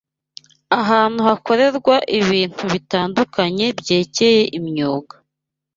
[0.79, 5.15] ahantu hakorerwa ibintu bitandukanye byekeye imyuga